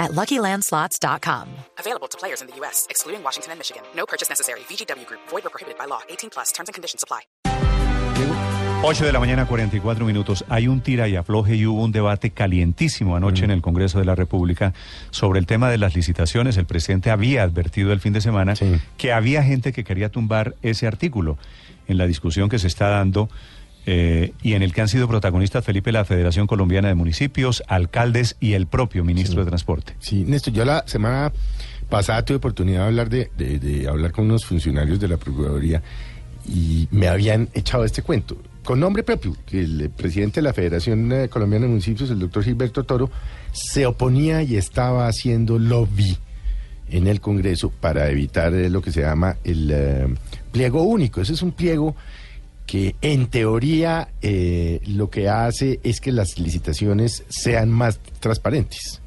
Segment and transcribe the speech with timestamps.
[0.00, 1.48] at LuckyLandSlots.com.
[1.78, 3.82] Available to players in the U.S., excluding Washington and Michigan.
[3.94, 4.60] No purchase necessary.
[4.60, 5.20] VGW Group.
[5.28, 6.00] Void or prohibited by law.
[6.08, 6.50] 18 plus.
[6.50, 7.20] Terms and conditions apply.
[8.82, 10.42] 8 de la mañana, 44 minutos.
[10.48, 14.06] Hay un tira y afloje y hubo un debate calientísimo anoche en el Congreso de
[14.06, 14.72] la República
[15.10, 16.56] sobre el tema de las licitaciones.
[16.56, 18.54] El presidente había advertido el fin de semana
[18.96, 21.36] que había gente que quería tumbar ese artículo
[21.88, 23.28] en la discusión que se está dando
[23.86, 28.36] eh, y en el que han sido protagonistas Felipe, la Federación Colombiana de Municipios, alcaldes
[28.40, 29.94] y el propio ministro de Transporte.
[30.00, 31.32] Sí, Néstor, yo la semana
[31.88, 35.82] pasada tuve oportunidad de hablar de, de- de hablar con unos funcionarios de la Procuraduría
[36.48, 38.36] y me habían echado este cuento.
[38.64, 42.44] Con nombre propio, que el presidente de la Federación eh, Colombiana de Municipios, el doctor
[42.44, 43.10] Gilberto Toro,
[43.52, 46.16] se oponía y estaba haciendo lobby
[46.90, 50.06] en el Congreso para evitar eh, lo que se llama el eh,
[50.52, 51.20] pliego único.
[51.20, 51.96] Ese es un pliego
[52.70, 59.00] que en teoría eh, lo que hace es que las licitaciones sean más transparentes.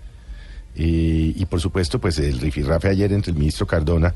[0.75, 4.13] Eh, y por supuesto, pues el rifirrafe ayer entre el ministro Cardona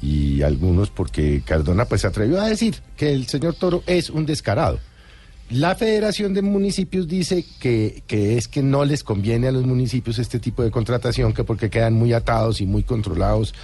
[0.00, 4.26] y algunos, porque Cardona pues se atrevió a decir que el señor Toro es un
[4.26, 4.78] descarado.
[5.50, 10.20] La Federación de Municipios dice que, que es que no les conviene a los municipios
[10.20, 13.56] este tipo de contratación, que porque quedan muy atados y muy controlados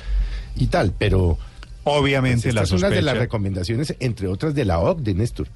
[0.57, 1.39] y tal, pero...
[1.85, 5.49] Obviamente Pues la es una de las recomendaciones, entre otras de la OCDE, Néstor,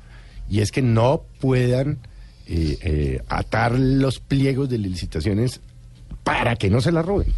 [0.48, 1.98] y es que no puedan
[2.46, 5.60] eh, eh, atar los pliegos de licitaciones
[6.22, 7.28] para que no se la roben.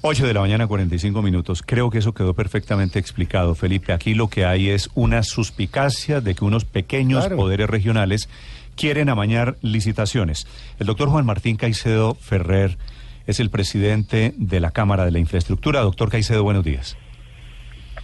[0.00, 1.62] 8 de la mañana, 45 minutos.
[1.64, 3.92] Creo que eso quedó perfectamente explicado, Felipe.
[3.92, 7.36] Aquí lo que hay es una suspicacia de que unos pequeños Claro.
[7.36, 8.28] poderes regionales
[8.76, 10.46] quieren amañar licitaciones.
[10.78, 12.78] El doctor Juan Martín Caicedo Ferrer
[13.26, 15.80] es el presidente de la Cámara de la Infraestructura.
[15.80, 16.96] Doctor Caicedo, buenos días.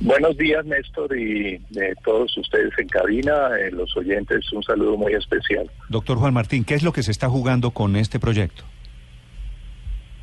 [0.00, 5.12] Buenos días, Néstor, y de todos ustedes en cabina, eh, los oyentes, un saludo muy
[5.12, 5.70] especial.
[5.88, 8.64] Doctor Juan Martín, ¿qué es lo que se está jugando con este proyecto?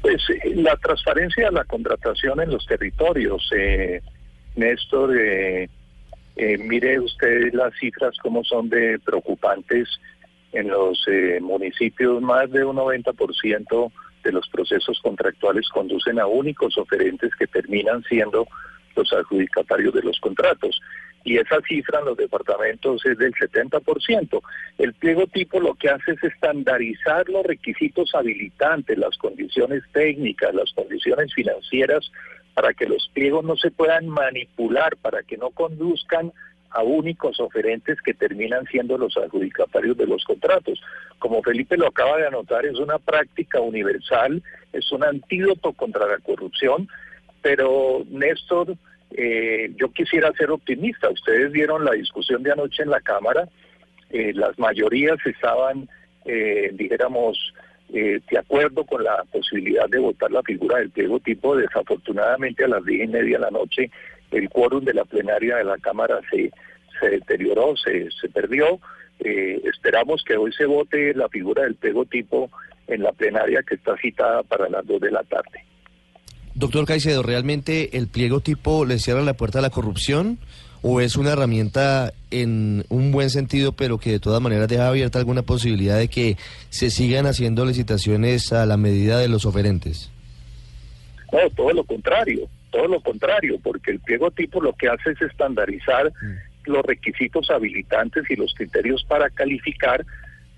[0.01, 4.01] Pues eh, la transparencia de la contratación en los territorios, eh,
[4.55, 5.69] Néstor, eh,
[6.35, 9.87] eh, mire usted las cifras como son de preocupantes
[10.53, 13.91] en los eh, municipios, más de un 90%
[14.23, 18.47] de los procesos contractuales conducen a únicos oferentes que terminan siendo
[18.95, 20.81] los adjudicatarios de los contratos.
[21.23, 24.41] Y esa cifra en los departamentos es del 70%.
[24.79, 30.71] El pliego tipo lo que hace es estandarizar los requisitos habilitantes, las condiciones técnicas, las
[30.73, 32.11] condiciones financieras,
[32.55, 36.31] para que los pliegos no se puedan manipular, para que no conduzcan
[36.71, 40.81] a únicos oferentes que terminan siendo los adjudicatarios de los contratos.
[41.19, 44.41] Como Felipe lo acaba de anotar, es una práctica universal,
[44.73, 46.87] es un antídoto contra la corrupción,
[47.41, 48.75] pero Néstor,
[49.11, 51.09] eh, yo quisiera ser optimista.
[51.09, 53.47] Ustedes vieron la discusión de anoche en la Cámara,
[54.09, 55.87] eh, las mayorías estaban,
[56.25, 57.53] eh, dijéramos,
[57.93, 61.55] eh, de acuerdo con la posibilidad de votar la figura del pliego tipo.
[61.55, 63.91] Desafortunadamente a las diez y media de la noche
[64.31, 66.51] el quórum de la plenaria de la Cámara se,
[66.99, 68.79] se deterioró, se, perdió.
[69.19, 72.49] Eh, esperamos que hoy se vote la figura del pliego tipo
[72.87, 75.65] en la plenaria que está citada para las dos de la tarde.
[76.61, 80.37] Doctor Caicedo, ¿realmente el pliego tipo le cierra la puerta a la corrupción
[80.83, 85.17] o es una herramienta en un buen sentido, pero que de todas maneras deja abierta
[85.17, 86.37] alguna posibilidad de que
[86.69, 90.11] se sigan haciendo licitaciones a la medida de los oferentes?
[91.33, 95.21] No, todo lo contrario, todo lo contrario, porque el pliego tipo lo que hace es
[95.23, 96.13] estandarizar
[96.65, 100.05] los requisitos habilitantes y los criterios para calificar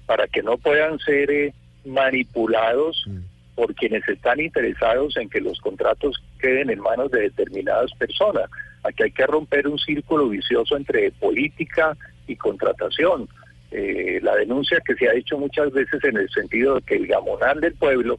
[0.06, 1.54] para que no puedan ser eh,
[1.86, 3.08] manipulados
[3.56, 8.50] por quienes están interesados en que los contratos queden en manos de determinadas personas.
[8.84, 11.96] Aquí hay que romper un círculo vicioso entre política
[12.28, 13.28] y contratación.
[13.72, 17.08] Eh, la denuncia que se ha hecho muchas veces en el sentido de que el
[17.08, 18.18] gamonal del pueblo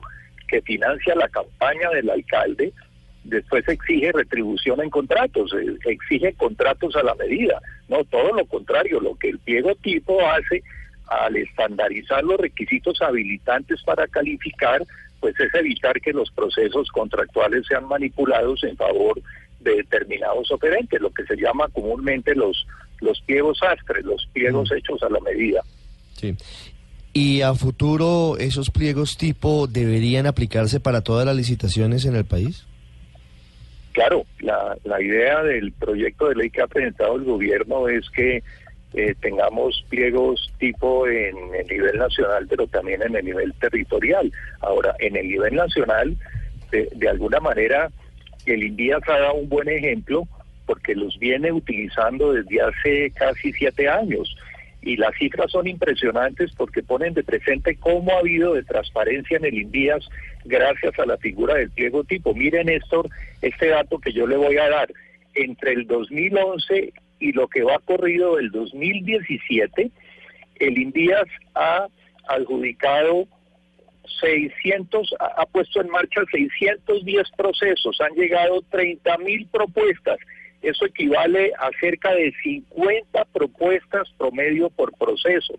[0.49, 2.73] que financia la campaña del alcalde
[3.25, 7.61] después exige retribución en contratos, eh, exige contratos a la medida.
[7.88, 10.62] No, todo lo contrario, lo que el pliego tipo hace
[11.06, 14.82] al estandarizar los requisitos habilitantes para calificar,
[15.25, 19.19] pues es evitar que los procesos contractuales sean manipulados en favor
[19.61, 22.67] de determinados oferentes, lo que se llama comúnmente los
[23.00, 25.62] los pliegos astres, los pliegos hechos a la medida.
[26.12, 26.37] Sí.
[27.15, 32.67] ¿Y a futuro esos pliegos tipo deberían aplicarse para todas las licitaciones en el país?
[33.93, 38.43] Claro, la, la idea del proyecto de ley que ha presentado el gobierno es que
[38.96, 44.32] eh, tengamos pliegos tipo en el nivel nacional, pero también en el nivel territorial.
[44.61, 46.17] Ahora, en el nivel nacional,
[46.70, 47.91] de, alguna manera,
[48.46, 50.29] el INVIAS ha dado un buen ejemplo
[50.67, 54.37] porque los viene utilizando desde hace casi siete años.
[54.81, 59.47] Y las cifras son impresionantes porque ponen de presente cómo ha habido de transparencia en
[59.47, 60.08] el INVIAS
[60.44, 62.35] gracias a la figura del pliego tipo.
[62.35, 63.08] Miren, Néstor,
[63.43, 64.88] este dato que yo le voy a dar.
[65.35, 69.90] Entre el 2011 y lo que va corrido del 2017,
[70.56, 71.88] el INVIAS ha
[72.28, 73.26] adjudicado
[74.20, 80.19] 600, ha ha puesto en marcha 610 procesos, han llegado 30 mil propuestas.
[80.62, 85.55] Eso equivale a cerca de 50 propuestas promedio por proceso,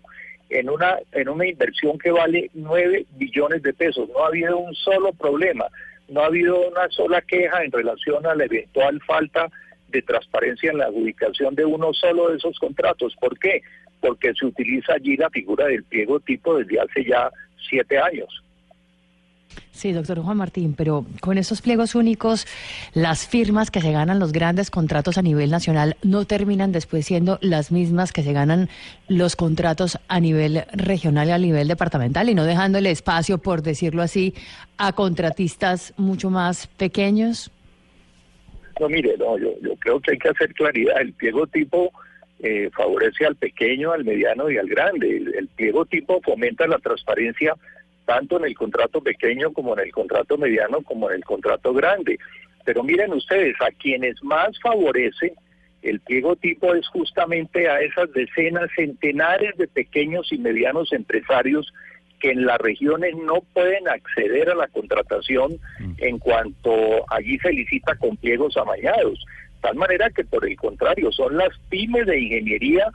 [0.48, 4.08] en una, en una inversión que vale 9 billones de pesos.
[4.08, 5.66] No ha habido un solo problema,
[6.08, 9.48] no ha habido una sola queja en relación a la eventual falta
[9.88, 13.14] de transparencia en la adjudicación de uno solo de esos contratos.
[13.20, 13.62] ¿Por qué?
[14.00, 17.30] Porque se utiliza allí la figura del pliego tipo desde hace ya
[17.68, 18.42] siete años.
[19.76, 22.46] Sí, doctor Juan Martín, pero con esos pliegos únicos,
[22.94, 27.38] las firmas que se ganan los grandes contratos a nivel nacional no terminan después siendo
[27.42, 28.70] las mismas que se ganan
[29.06, 34.02] los contratos a nivel regional y a nivel departamental y no dejándole espacio, por decirlo
[34.02, 34.34] así,
[34.78, 37.50] a contratistas mucho más pequeños.
[38.80, 41.00] No, mire, no, yo, yo creo que hay que hacer claridad.
[41.00, 41.90] El pliego tipo
[42.40, 45.16] eh, favorece al pequeño, al mediano y al grande.
[45.16, 47.54] El, el pliego tipo fomenta la transparencia
[48.04, 52.18] tanto en el contrato pequeño como en el contrato mediano como en el contrato grande.
[52.64, 55.34] Pero miren ustedes, a quienes más favorece
[55.82, 61.72] el pliego tipo es justamente a esas decenas, centenares de pequeños y medianos empresarios
[62.20, 65.58] que en las regiones no pueden acceder a la contratación
[65.98, 69.24] en cuanto allí se licita con pliegos amañados.
[69.60, 72.86] Tal manera que por el contrario, son las pymes de ingeniería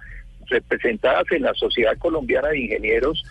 [0.47, 3.23] representadas en la Sociedad Colombiana de Ingenieros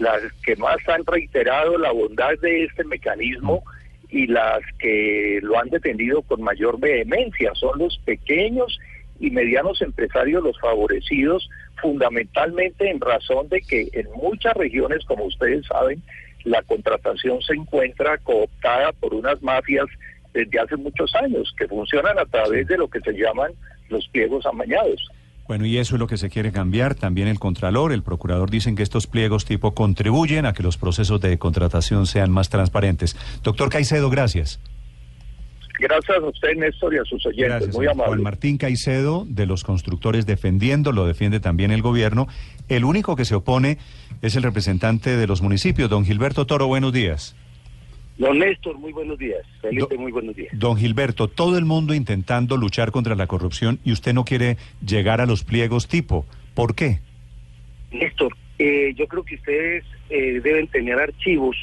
[0.00, 3.62] las que más han reiterado la bondad de este mecanismo
[4.10, 7.52] y las que lo han defendido con mayor vehemencia.
[7.54, 8.78] Son los pequeños
[9.20, 11.48] y medianos empresarios los favorecidos,
[11.80, 16.02] fundamentalmente en razón de que en muchas regiones, como ustedes saben,
[16.44, 19.86] la contratación se encuentra cooptada por unas mafias
[20.32, 23.52] desde hace muchos años, que funcionan a través de lo que se llaman
[23.88, 25.08] los pliegos amañados.
[25.48, 26.94] Bueno, y eso es lo que se quiere cambiar.
[26.94, 31.22] También el Contralor, el Procurador dicen que estos pliegos tipo contribuyen a que los procesos
[31.22, 33.16] de contratación sean más transparentes.
[33.42, 34.60] Doctor Caicedo, gracias.
[35.78, 37.48] Gracias a usted, Néstor, y a sus oyentes.
[37.48, 37.76] Gracias.
[37.76, 38.06] Muy amable.
[38.06, 42.26] Juan Martín Caicedo, de los constructores defendiendo, lo defiende también el gobierno.
[42.68, 43.78] El único que se opone
[44.20, 46.66] es el representante de los municipios, don Gilberto Toro.
[46.66, 47.36] Buenos días.
[48.18, 49.46] Don Néstor, muy buenos días.
[49.62, 50.48] Felipe, muy buenos días.
[50.52, 55.20] Don Gilberto, todo el mundo intentando luchar contra la corrupción y usted no quiere llegar
[55.20, 56.26] a los pliegos tipo.
[56.54, 56.98] ¿Por qué?
[57.92, 61.56] Néstor, eh, yo creo que ustedes eh, deben tener archivos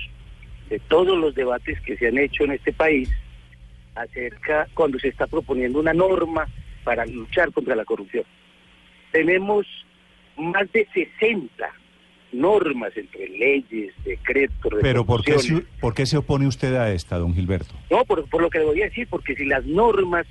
[0.69, 3.09] de todos los debates que se han hecho en este país
[3.95, 6.47] acerca cuando se está proponiendo una norma
[6.83, 8.25] para luchar contra la corrupción.
[9.11, 9.65] Tenemos
[10.37, 11.73] más de 60
[12.31, 15.61] normas entre leyes, decretos, Pero ¿por qué, se.
[15.79, 17.73] ¿por qué se opone usted a esta, don Gilberto?
[17.89, 20.27] No, por, por lo que le voy a decir, porque si las normas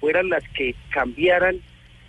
[0.00, 1.60] fueran las que cambiaran,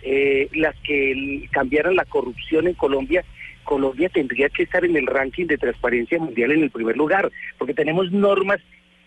[0.02, 3.24] eh, las que cambiaran la corrupción en Colombia,
[3.64, 7.74] Colombia tendría que estar en el ranking de transparencia mundial en el primer lugar, porque
[7.74, 8.60] tenemos normas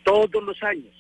[0.04, 0.94] todos los años,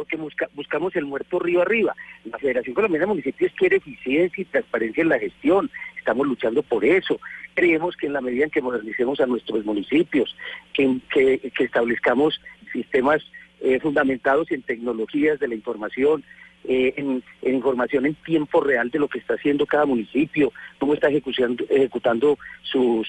[0.00, 1.94] porque busca- buscamos el muerto río arriba.
[2.24, 6.84] La Federación Colombiana de Municipios quiere eficiencia y transparencia en la gestión, estamos luchando por
[6.84, 7.20] eso.
[7.54, 10.34] Creemos que en la medida en que modernicemos a nuestros municipios,
[10.72, 12.40] que, que- establezcamos
[12.72, 13.22] sistemas
[13.60, 16.24] eh, fundamentados en tecnologías de la información,
[16.64, 20.94] eh, en, en información en tiempo real de lo que está haciendo cada municipio, cómo
[20.94, 23.06] está ejecutando, ejecutando sus,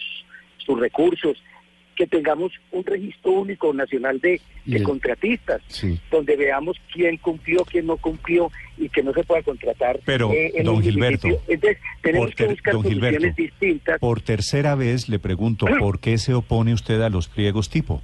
[0.58, 1.42] sus recursos,
[1.96, 6.00] que tengamos un registro único nacional de, de contratistas, Sí.
[6.10, 10.00] donde veamos quién cumplió, quién no cumplió y que no se pueda contratar.
[10.06, 11.28] Pero, eh, en don un Gilberto.
[11.48, 16.18] Entonces, tenemos que buscar don soluciones Gilberto, distintas Por tercera vez le pregunto, ¿por qué
[16.18, 18.02] se opone usted a los pliegos tipo?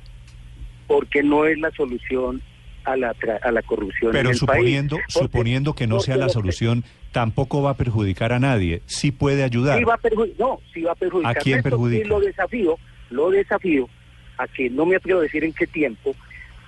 [0.87, 2.41] porque no es la solución
[2.85, 5.05] a la, tra- a la corrupción Pero en el suponiendo, país.
[5.13, 8.81] Porque- suponiendo que no sea la solución, tampoco va a perjudicar a nadie.
[8.85, 9.77] Sí puede ayudar.
[9.79, 9.99] Sí va a
[10.39, 11.37] no, sí va a perjudicar.
[11.37, 12.05] ¿A quién perjudica?
[12.05, 12.77] Y lo desafío,
[13.09, 13.89] lo desafío
[14.37, 16.15] a que no me atrevo a decir en qué tiempo,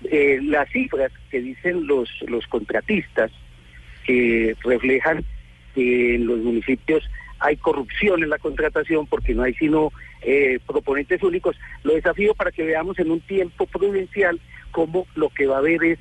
[0.10, 3.32] eh, las cifras que dicen los, los contratistas
[4.06, 5.24] que reflejan
[5.76, 7.04] que en los municipios
[7.40, 9.92] hay corrupción en la contratación porque no hay sino
[10.22, 11.56] eh, proponentes únicos.
[11.84, 14.40] Lo desafío para que veamos en un tiempo prudencial
[14.72, 16.00] cómo lo que va a haber es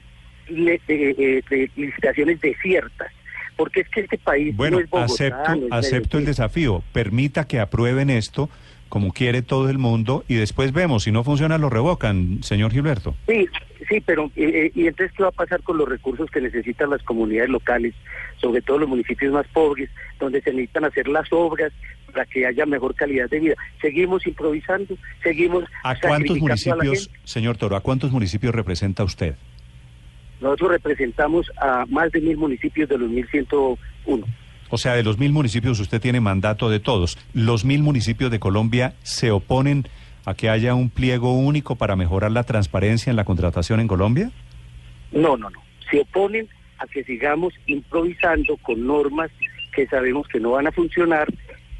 [0.48, 3.12] le- eh, eh, de licitaciones desiertas,
[3.56, 6.82] porque es que este país Bueno, no es Bogotá, acepto, no es acepto el desafío.
[6.92, 8.48] Permita que aprueben esto
[8.88, 11.04] como quiere todo el mundo y después vemos.
[11.04, 13.14] Si no funciona, lo revocan, señor Gilberto.
[13.26, 13.46] Sí,
[13.88, 16.90] sí, pero eh, eh, ¿y entonces qué va a pasar con los recursos que necesitan
[16.90, 17.94] las comunidades locales,
[18.38, 21.72] sobre todo los municipios más pobres, donde se necesitan hacer las obras
[22.06, 23.54] para que haya mejor calidad de vida?
[23.80, 29.36] Seguimos improvisando, seguimos ¿A cuántos a municipios, señor Toro, a cuántos municipios representa usted?
[30.40, 34.26] Nosotros representamos a más de mil municipios de los 1101.
[34.70, 37.18] O sea, de los mil municipios usted tiene mandato de todos.
[37.32, 39.88] ¿Los mil municipios de Colombia se oponen
[40.24, 44.30] a que haya un pliego único para mejorar la transparencia en la contratación en Colombia?
[45.10, 45.62] No, no, no.
[45.90, 46.48] Se oponen
[46.78, 49.30] a que sigamos improvisando con normas
[49.74, 51.28] que sabemos que no van a funcionar,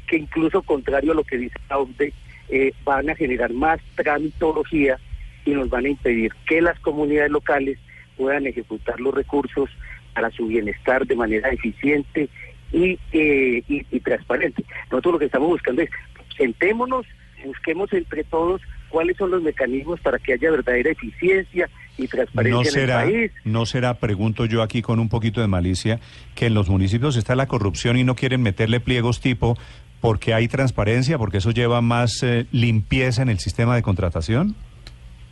[0.07, 2.13] que incluso contrario a lo que dice la OCDE,
[2.49, 4.97] eh, van a generar más tramitología
[5.45, 7.77] y nos van a impedir que las comunidades locales
[8.17, 9.69] puedan ejecutar los recursos
[10.13, 12.29] para su bienestar de manera eficiente
[12.71, 14.63] y, eh, y, y transparente.
[14.91, 15.89] Nosotros lo que estamos buscando es
[16.37, 17.05] sentémonos,
[17.45, 22.61] busquemos entre todos cuáles son los mecanismos para que haya verdadera eficiencia y transparencia No
[22.61, 23.31] en el será, país.
[23.45, 25.99] no será, pregunto yo aquí con un poquito de malicia,
[26.35, 29.57] que en los municipios está la corrupción y no quieren meterle pliegos tipo
[30.01, 34.55] porque hay transparencia, porque eso lleva más eh, limpieza en el sistema de contratación.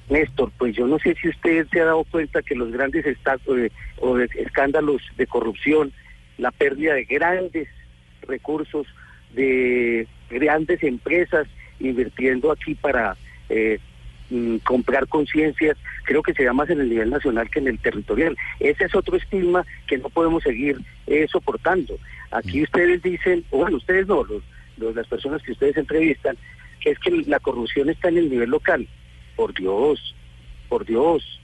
[0.10, 3.70] Néstor, pues yo no sé si usted se ha dado cuenta que los grandes eh,
[4.00, 5.92] o de escándalos de corrupción,
[6.38, 7.68] la pérdida de grandes
[8.28, 8.88] recursos,
[9.34, 11.48] de grandes empresas
[11.80, 13.16] invirtiendo aquí para
[13.50, 13.80] eh,
[14.30, 17.80] mm, comprar conciencias, creo que se da más en el nivel nacional que en el
[17.80, 18.36] territorial.
[18.60, 20.78] Ese es otro estigma que no podemos seguir
[21.08, 21.98] eh, soportando.
[22.32, 24.44] Aquí ustedes dicen, o bueno, ustedes no, los,
[24.78, 26.36] los- las personas que ustedes entrevistan,
[26.82, 28.88] que es que la corrupción está en el nivel local.
[29.36, 30.16] Por Dios,
[30.70, 31.40] por Dios.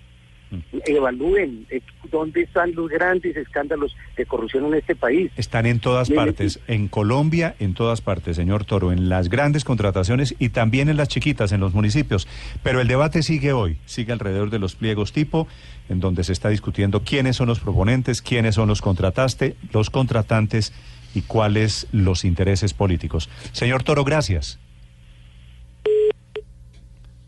[0.85, 1.81] Evalúen eh,
[2.11, 5.31] dónde están los grandes escándalos de corrupción en este país.
[5.37, 10.35] Están en todas partes, en Colombia, en todas partes, señor Toro, en las grandes contrataciones
[10.39, 12.27] y también en las chiquitas, en los municipios.
[12.61, 15.47] Pero el debate sigue hoy, sigue alrededor de los pliegos tipo,
[15.89, 20.73] en donde se está discutiendo quiénes son los proponentes, quiénes son los contrataste, los contratantes
[21.15, 23.29] y cuáles los intereses políticos.
[23.51, 24.59] Señor Toro, gracias.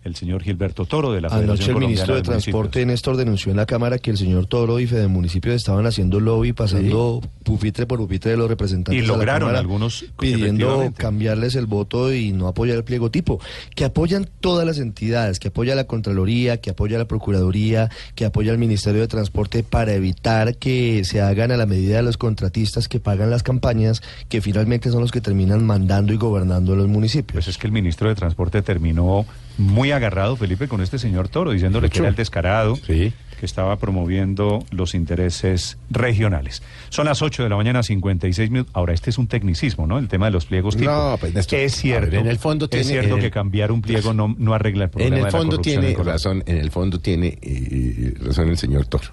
[0.06, 2.28] El señor Gilberto Toro de la Anoche Federación el Colombiana ministro de de.
[2.28, 6.20] Transporte, Néstor, denunció en la Cámara que el señor Toro y Fede Municipios estaban haciendo
[6.20, 10.94] lobby, pasando pupitre por pupitre de los representantes Y de la lograron Cámara, algunos, pidiendo
[10.96, 13.40] cambiarles el voto y no apoyar el pliego tipo,
[13.74, 18.52] que apoyan todas las entidades, que apoya la Contraloría, que apoya la Procuraduría, que apoya
[18.52, 22.88] el Ministerio de Transporte para evitar que se hagan a la medida de los contratistas
[22.88, 27.34] que pagan las campañas, que finalmente son los que terminan mandando y gobernando los municipios.
[27.34, 29.26] Pues es que el ministro de Transporte terminó
[29.58, 33.14] muy agarrado, Felipe, con este señor Toro, diciéndole que era el descarado, Sí.
[33.40, 36.64] que estaba promoviendo los intereses regionales.
[36.90, 38.72] Son las 8 de la mañana, 56 minutos.
[38.76, 39.98] Ahora, este es un tecnicismo, ¿no?
[40.00, 40.90] El tema de los pliegos tipo.
[40.92, 42.12] No, pues, Néstor, es cierto.
[42.12, 44.54] ver, en el fondo es tiene- cierto en que el- cambiar un pliego no, no
[44.54, 47.00] arregla el En problema el de la fondo corrupción tiene en razón, en el fondo
[47.00, 49.10] tiene eh, razón el señor Toro.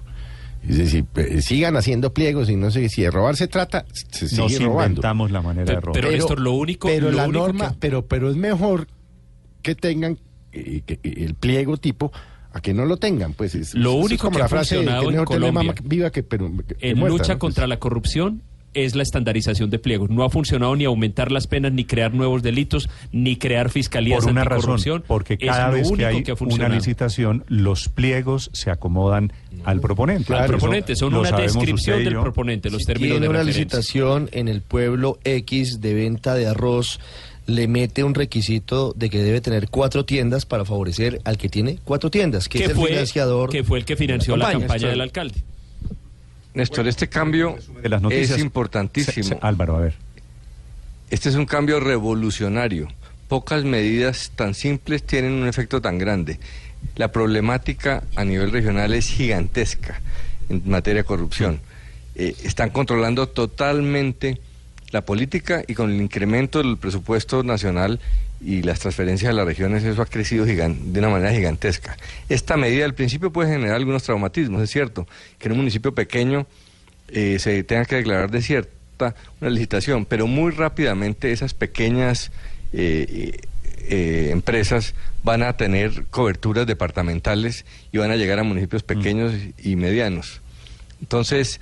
[0.67, 4.29] Es decir, eh, sigan haciendo pliegos y no sé si de robar se trata, se
[4.29, 4.85] sigue Nos robando.
[4.91, 6.01] inventamos la manera Pero- de robar.
[6.01, 8.87] pero- Néstor, lo único- pero lo la único norma, que- pero pero es mejor
[9.61, 10.17] que tengan
[10.53, 12.11] el pliego tipo
[12.51, 14.75] a que no lo tengan, pues es, Lo es único como que la ha frase
[14.75, 17.39] que funcionado es en mejor Colombia viva que pero que- que En muerta, lucha ¿no?
[17.39, 18.41] contra Pues, la corrupción
[18.75, 20.09] es la estandarización de pliegos.
[20.09, 24.31] No ha funcionado ni aumentar las penas, ni crear nuevos delitos, ni crear fiscalías Por
[24.31, 25.03] una razón, anticorrupción.
[25.07, 26.73] porque Es cada lo vez que hay ha una funcionado.
[26.75, 29.31] licitación, los pliegos se acomodan
[29.63, 30.33] al proponente.
[30.33, 33.63] Al Eso proponente, son una descripción del proponente, los Si términos tiene de una referencia.
[33.63, 36.99] licitación en el pueblo X de venta de arroz,
[37.45, 41.77] le mete un requisito de que debe tener cuatro tiendas para favorecer al que tiene
[41.83, 43.49] cuatro tiendas, que, es el fue, financiador.
[43.49, 44.67] que fue el que financió la campaña.
[44.67, 45.35] campaña del alcalde.
[46.53, 48.31] Néstor, este cambio De las noticias.
[48.31, 49.23] es importantísimo.
[49.23, 49.95] Se- se- Álvaro, a ver.
[51.09, 52.87] Este es un cambio revolucionario.
[53.27, 56.39] Pocas medidas tan simples tienen un efecto tan grande.
[56.95, 60.01] La problemática a nivel regional es gigantesca
[60.49, 61.59] en materia de corrupción.
[62.15, 64.39] Eh, están controlando totalmente
[64.93, 67.99] la política y con el incremento del presupuesto nacional
[68.39, 71.97] y las transferencias a las regiones, eso ha crecido de una manera gigantesca.
[72.29, 75.07] Esta medida al principio puede generar algunos traumatismos, es cierto,
[75.39, 76.45] que en un municipio pequeño
[77.09, 82.31] eh, se tenga que declarar desierta una licitación, pero muy rápidamente esas pequeñas
[82.71, 83.39] eh,
[83.89, 89.75] eh, empresas van a tener coberturas departamentales y van a llegar a municipios pequeños y
[89.75, 90.41] medianos.
[91.01, 91.59] Entonces,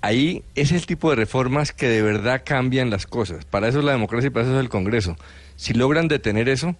[0.00, 3.44] ahí es el tipo de reformas que de verdad cambian las cosas.
[3.44, 5.16] Para eso es la democracia y para eso es el Congreso.
[5.56, 6.76] Si logran detener eso,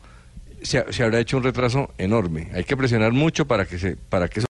[0.62, 2.48] se, se habrá hecho un retraso enorme.
[2.54, 4.46] Hay que presionar mucho para que se, para que eso